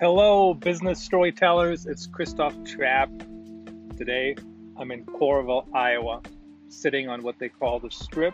[0.00, 1.84] Hello, business storytellers.
[1.84, 3.98] It's Christoph Trappe.
[3.98, 4.34] Today,
[4.78, 6.22] I'm in Coralville, Iowa,
[6.70, 8.32] sitting on what they call the strip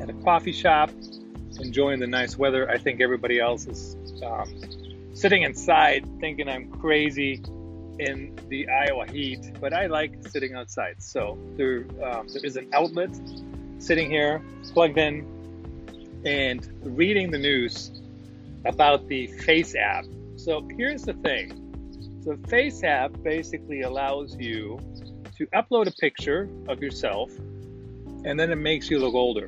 [0.00, 0.88] at a coffee shop,
[1.60, 2.70] enjoying the nice weather.
[2.70, 4.50] I think everybody else is um,
[5.12, 7.34] sitting inside thinking I'm crazy
[7.98, 11.02] in the Iowa heat, but I like sitting outside.
[11.02, 13.10] So there, um, there is an outlet
[13.78, 14.40] sitting here,
[14.72, 17.90] plugged in, and reading the news
[18.64, 20.14] about the FaceApp.
[20.48, 21.50] So here's the thing.
[22.24, 24.78] So FaceApp basically allows you
[25.36, 27.30] to upload a picture of yourself
[28.24, 29.46] and then it makes you look older.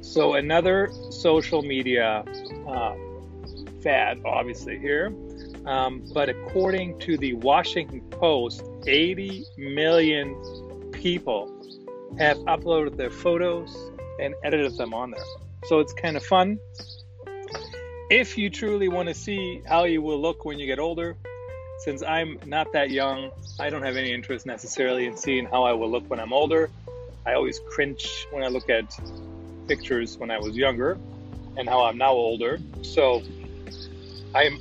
[0.00, 2.24] So another social media
[2.66, 2.94] uh,
[3.82, 5.14] fad, obviously here.
[5.66, 10.34] Um, but according to the Washington Post, 80 million
[10.92, 11.52] people
[12.18, 13.76] have uploaded their photos
[14.18, 15.24] and edited them on there.
[15.66, 16.58] So it's kind of fun.
[18.12, 21.16] If you truly want to see how you will look when you get older,
[21.78, 25.72] since I'm not that young, I don't have any interest necessarily in seeing how I
[25.72, 26.68] will look when I'm older.
[27.24, 28.94] I always cringe when I look at
[29.66, 30.98] pictures when I was younger
[31.56, 32.60] and how I'm now older.
[32.82, 33.22] So
[34.34, 34.58] I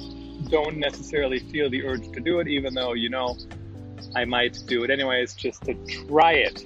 [0.47, 3.37] don't necessarily feel the urge to do it, even though, you know,
[4.15, 5.73] I might do it anyways just to
[6.07, 6.65] try it.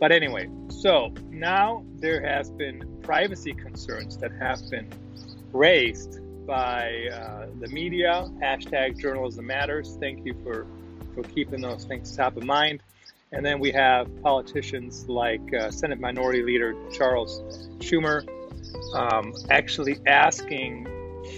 [0.00, 4.88] But anyway, so now there has been privacy concerns that have been
[5.54, 8.28] raised by uh, the media.
[8.42, 9.96] Hashtag journalism matters.
[10.00, 10.66] Thank you for,
[11.14, 12.82] for keeping those things top of mind.
[13.32, 17.40] And then we have politicians like uh, Senate Minority Leader Charles
[17.78, 18.28] Schumer
[18.94, 20.86] um, actually asking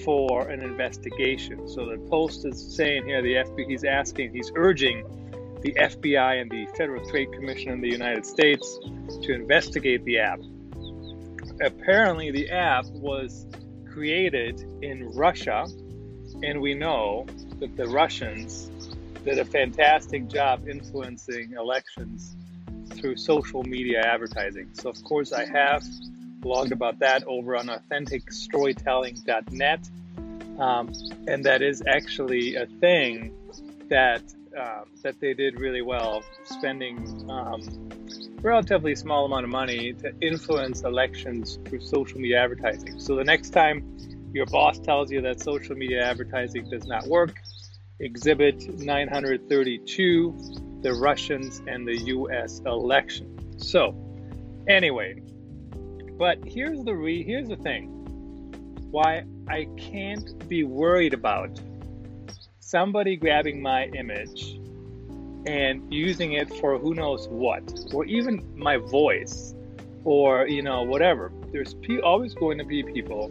[0.04, 1.68] for an investigation.
[1.68, 5.04] So the Post is saying here the FBI, he's asking, he's urging
[5.62, 8.78] the FBI and the Federal Trade Commission in the United States
[9.22, 10.40] to investigate the app.
[11.62, 13.46] Apparently, the app was
[13.96, 15.66] created in Russia,
[16.42, 17.24] and we know
[17.60, 18.70] that the Russians
[19.24, 22.36] did a fantastic job influencing elections
[22.90, 24.68] through social media advertising.
[24.74, 25.82] So, of course, I have
[26.40, 29.90] blogged about that over on authenticstorytelling.net.
[30.58, 30.92] Um,
[31.26, 33.32] and that is actually a thing
[33.88, 37.62] that uh, that they did really well, spending um,
[38.42, 43.00] relatively small amount of money to influence elections through social media advertising.
[43.00, 43.96] So the next time
[44.32, 47.34] your boss tells you that social media advertising does not work,
[47.98, 52.60] Exhibit 932, the Russians and the U.S.
[52.66, 53.58] election.
[53.58, 53.96] So,
[54.68, 55.22] anyway,
[56.18, 57.88] but here's the re- here's the thing.
[58.90, 61.58] Why I can't be worried about
[62.60, 64.58] somebody grabbing my image
[65.46, 67.62] and using it for who knows what,
[67.92, 69.54] or even my voice,
[70.04, 71.32] or you know whatever.
[71.52, 73.30] There's always going to be people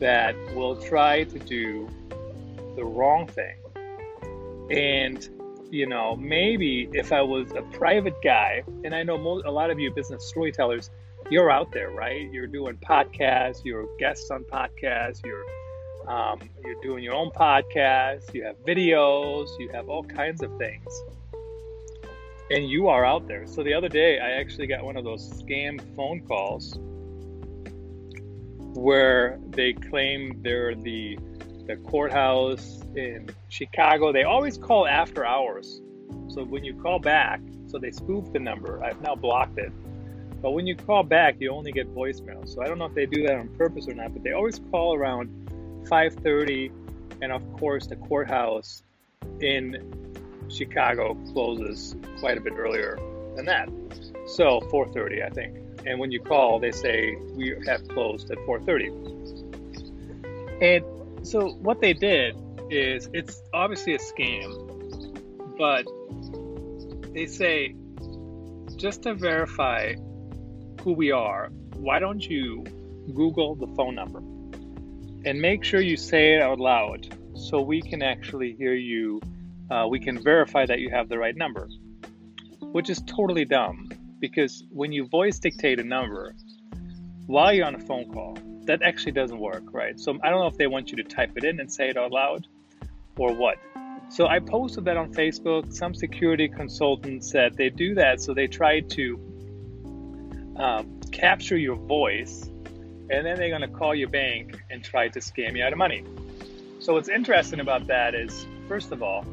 [0.00, 1.88] that will try to do
[2.76, 3.56] the wrong thing,
[4.70, 5.28] and
[5.70, 9.70] you know maybe if I was a private guy, and I know most, a lot
[9.70, 10.90] of you business storytellers
[11.30, 12.30] you're out there, right?
[12.32, 15.44] You're doing podcasts, you're guests on podcasts, you're
[16.08, 21.02] um, you're doing your own podcast, you have videos, you have all kinds of things,
[22.50, 23.46] and you are out there.
[23.46, 26.78] So the other day, I actually got one of those scam phone calls
[28.78, 31.18] where they claim they're the
[31.66, 34.12] the courthouse in Chicago.
[34.12, 35.80] They always call after hours.
[36.28, 38.84] So when you call back, so they spoof the number.
[38.84, 39.72] I've now blocked it
[40.42, 42.48] but when you call back, you only get voicemail.
[42.48, 44.60] So I don't know if they do that on purpose or not, but they always
[44.70, 45.28] call around
[45.88, 46.70] 5:30,
[47.22, 48.82] and of course the courthouse
[49.40, 50.05] in
[50.48, 52.98] Chicago closes quite a bit earlier
[53.34, 53.68] than that.
[54.26, 55.56] So 4:30, I think.
[55.86, 58.90] And when you call, they say we have closed at 4:30.
[60.60, 60.84] And
[61.26, 62.36] so what they did
[62.70, 64.52] is it's obviously a scam,
[65.56, 65.86] but
[67.12, 67.74] they say
[68.76, 69.94] just to verify
[70.82, 72.64] who we are, why don't you
[73.14, 74.18] Google the phone number
[75.24, 79.20] and make sure you say it out loud so we can actually hear you.
[79.70, 81.68] Uh, we can verify that you have the right number,
[82.60, 83.90] which is totally dumb
[84.20, 86.34] because when you voice dictate a number
[87.26, 89.98] while you're on a phone call, that actually doesn't work, right?
[89.98, 91.96] So I don't know if they want you to type it in and say it
[91.96, 92.46] out loud
[93.16, 93.58] or what.
[94.08, 95.72] So I posted that on Facebook.
[95.72, 102.42] Some security consultants said they do that so they try to um, capture your voice,
[103.10, 105.78] and then they're going to call your bank and try to scam you out of
[105.78, 106.04] money.
[106.78, 109.26] So, what's interesting about that is, first of all,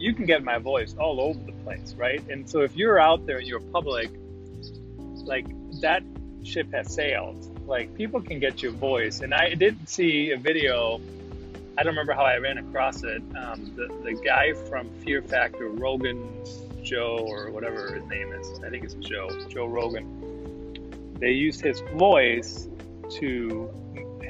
[0.00, 2.26] you can get my voice all over the place, right?
[2.28, 4.10] And so, if you're out there and you're public,
[5.24, 5.46] like
[5.80, 6.02] that
[6.42, 7.46] ship has sailed.
[7.68, 9.20] Like, people can get your voice.
[9.20, 11.00] And I did see a video,
[11.78, 13.22] I don't remember how I ran across it.
[13.36, 16.26] Um, the the guy from Fear Factor, Rogan
[16.82, 21.16] Joe or whatever his name is, I think it's Joe Joe Rogan.
[21.20, 22.68] They used his voice
[23.10, 23.70] to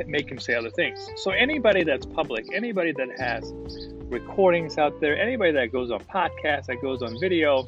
[0.07, 0.99] make him say other things.
[1.17, 3.53] So anybody that's public, anybody that has
[4.11, 7.65] recordings out there, anybody that goes on podcasts, that goes on video,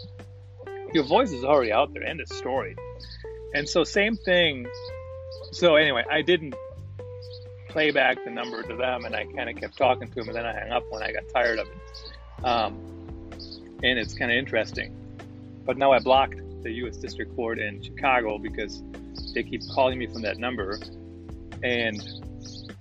[0.93, 2.03] your voice is already out there.
[2.03, 2.77] End of story.
[3.55, 4.67] And so same thing.
[5.53, 6.55] So anyway, I didn't
[7.69, 10.37] play back the number to them, and I kind of kept talking to them, and
[10.37, 12.45] then I hung up when I got tired of it.
[12.45, 12.75] Um,
[13.83, 14.95] and it's kind of interesting.
[15.65, 16.97] But now I blocked the U.S.
[16.97, 18.83] District Court in Chicago because
[19.35, 20.79] they keep calling me from that number,
[21.63, 22.03] and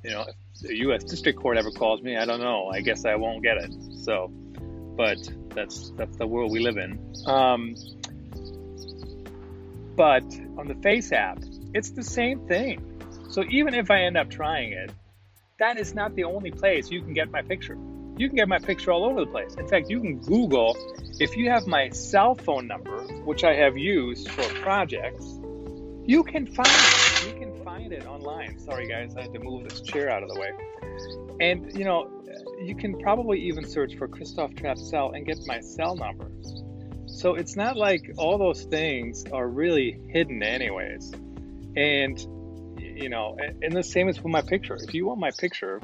[0.04, 1.04] you know, if the U.S.
[1.04, 2.68] District Court ever calls me, I don't know.
[2.68, 3.74] I guess I won't get it.
[4.04, 4.28] So,
[4.96, 5.18] but
[5.50, 7.00] that's that's the world we live in.
[7.26, 7.76] Um,
[9.96, 10.24] but
[10.58, 12.88] on the FaceApp, it's the same thing.
[13.30, 14.92] So even if I end up trying it,
[15.60, 17.78] that is not the only place you can get my picture.
[18.18, 19.56] You can get my picture all over the place.
[19.56, 20.76] In fact, you can Google
[21.20, 25.40] if you have my cell phone number, which I have used for projects.
[26.06, 27.28] You can find it.
[27.28, 28.60] You can find it online.
[28.60, 30.52] Sorry, guys, I had to move this chair out of the way.
[31.40, 32.10] And you know,
[32.66, 36.30] you can probably even search for Christoph Trappe cell and get my cell number.
[37.08, 41.14] So it's not like all those things are really hidden, anyways.
[41.78, 42.20] And
[42.78, 44.76] you know, and the same is with my picture.
[44.76, 45.80] If you want my picture,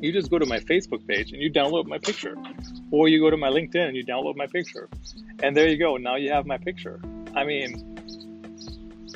[0.00, 2.34] you just go to my Facebook page and you download my picture,
[2.90, 4.88] or you go to my LinkedIn and you download my picture,
[5.42, 5.98] and there you go.
[5.98, 6.98] Now you have my picture.
[7.34, 7.91] I mean,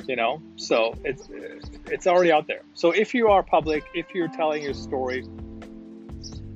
[0.07, 1.27] you know, so it's
[1.87, 2.61] it's already out there.
[2.73, 5.23] So if you are public, if you're telling your story,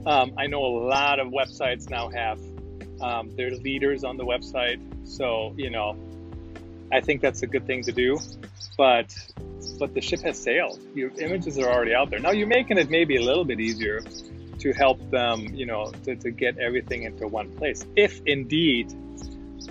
[0.06, 2.40] um, I know a lot of websites now have
[3.02, 4.80] um, their leaders on the website.
[5.08, 5.98] So you know,
[6.92, 8.18] I think that's a good thing to do.
[8.78, 9.16] But
[9.80, 10.80] but the ship has sailed.
[10.96, 12.20] Your images are already out there.
[12.20, 14.02] Now you're making it maybe a little bit easier
[14.60, 17.84] to help them, you know, to, to get everything into one place.
[17.96, 18.94] If indeed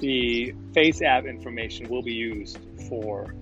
[0.00, 3.34] the FaceApp information will be used for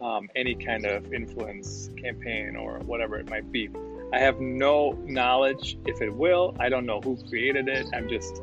[0.00, 3.68] um, any kind of influence campaign or whatever it might be.
[4.12, 6.56] I have no knowledge if it will.
[6.58, 7.86] I don't know who created it.
[7.94, 8.42] I'm just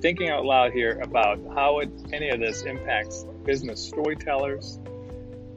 [0.00, 4.78] thinking out loud here about how it, any of this impacts business storytellers,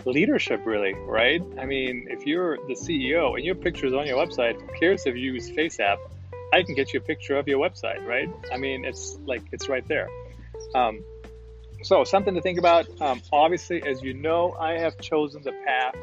[0.05, 1.41] leadership, really, right?
[1.59, 5.05] I mean, if you're the CEO and your picture is on your website, who cares
[5.05, 5.97] if you use FaceApp?
[6.53, 8.29] I can get you a picture of your website, right?
[8.53, 10.07] I mean, it's like it's right there.
[10.75, 11.03] Um,
[11.83, 12.87] so, something to think about.
[13.01, 15.95] Um, obviously, as you know, I have chosen the path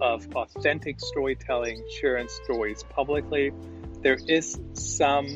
[0.00, 3.52] of authentic storytelling, sharing stories publicly.
[4.02, 5.28] There is some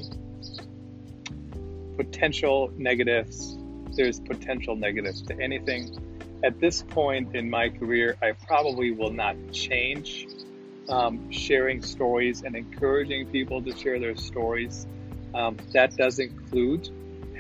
[1.97, 3.57] potential negatives.
[3.97, 9.37] There's potential negatives to anything at this point in my career, I probably will not
[9.53, 10.29] change
[10.89, 14.87] um, sharing stories and encouraging people to share their stories.
[15.35, 16.89] Um, that does include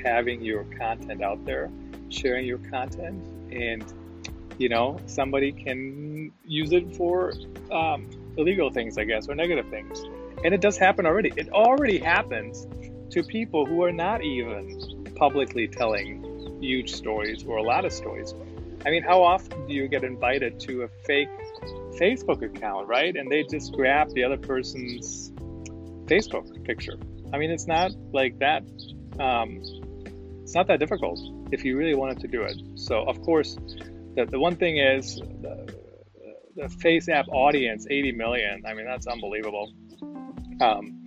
[0.04, 1.70] having your content out there,
[2.08, 3.84] sharing your content, and
[4.58, 7.32] you know somebody can use it for
[7.70, 10.02] um, illegal things, I guess, or negative things.
[10.44, 11.32] And it does happen already.
[11.36, 12.66] It already happens
[13.10, 18.34] to people who are not even publicly telling huge stories or a lot of stories.
[18.84, 21.28] I mean, how often do you get invited to a fake
[21.98, 23.14] Facebook account, right?
[23.16, 25.32] And they just grab the other person's
[26.04, 26.98] Facebook picture.
[27.32, 28.62] I mean, it's not like that.
[29.18, 29.60] Um,
[30.42, 31.18] it's not that difficult
[31.52, 32.56] if you really wanted to do it.
[32.74, 33.56] So, of course,
[34.14, 35.72] the, the one thing is the,
[36.56, 38.64] the FaceApp audience, 80 million.
[38.66, 39.72] I mean, that's unbelievable.
[40.60, 41.06] Um,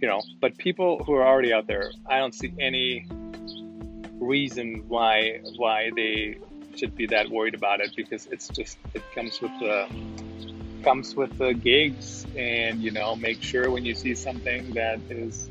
[0.00, 3.06] you know, but people who are already out there, I don't see any
[4.20, 6.38] reason why why they
[6.76, 9.88] should be that worried about it because it's just it comes with the
[10.82, 15.48] comes with the gigs and you know make sure when you see something that is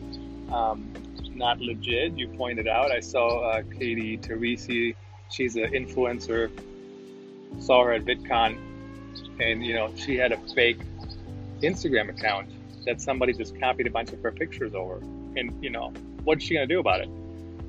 [0.52, 0.94] um,
[1.36, 2.92] not legit you pointed out.
[2.92, 4.96] I saw uh, katie teresi
[5.30, 6.52] she's an influencer
[7.60, 8.58] saw her at vidcon
[9.40, 10.80] and you know she had a fake
[11.62, 12.50] instagram account
[12.86, 14.98] that somebody just copied a bunch of her pictures over.
[15.36, 17.10] And you know what's she to do about it?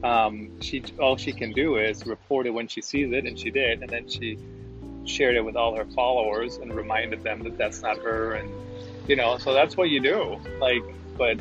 [0.05, 3.51] Um, she all she can do is report it when she sees it, and she
[3.51, 4.39] did, and then she
[5.07, 8.51] shared it with all her followers and reminded them that that's not her, and
[9.09, 10.39] you know, so that's what you do.
[10.61, 10.83] Like,
[11.17, 11.39] but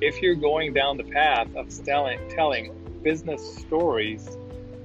[0.00, 4.36] if you're going down the path of telling telling business stories,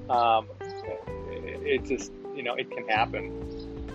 [0.08, 0.46] um,
[1.30, 3.42] it, just you know it can happen.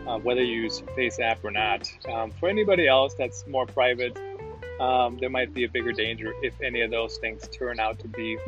[0.07, 1.87] Uh, whether you use FaceApp or not.
[2.11, 4.17] Um, for anybody else that's more private,
[4.79, 8.07] um, there might be a bigger danger if any of those things turn out to
[8.07, 8.39] be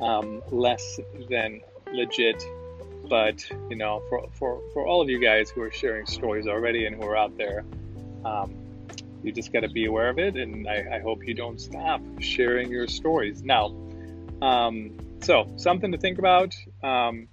[0.00, 1.60] um, less than
[1.92, 2.44] legit.
[3.08, 6.86] But you know, for, for, for all of you guys who are sharing stories already
[6.86, 7.64] and who are out there,
[8.24, 8.61] um,
[9.22, 12.00] you just got to be aware of it, and I, I, hope you don't stop
[12.20, 13.42] sharing your stories.
[13.42, 13.74] Now,
[14.40, 16.54] um, so something to think about.
[16.82, 17.28] Um,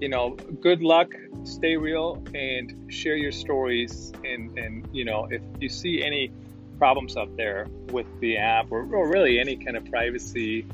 [0.00, 1.12] you know, good luck,
[1.44, 4.12] stay real, and share your stories.
[4.24, 6.30] And and you know, if you see any
[6.78, 10.66] problems out there with the app, or, or really any kind of privacy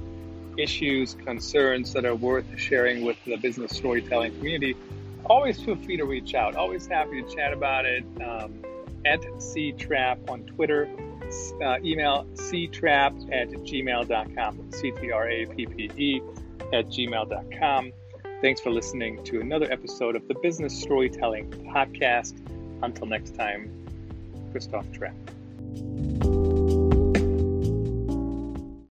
[0.57, 4.76] issues, concerns that are worth sharing with the business storytelling community,
[5.26, 6.57] always feel free to reach out.
[6.57, 8.05] Always happy to chat about it.
[8.23, 8.62] Um,
[9.04, 10.88] at ctrap on Twitter,
[11.62, 16.23] uh, email ctrappe at gmail.com, C-T-R-A-P-P-E
[16.73, 17.92] at gmail.com.
[18.40, 22.35] Thanks for listening to another episode of the Business Storytelling Podcast.
[22.83, 23.71] Until next time,
[24.52, 26.39] Christoph Trappe.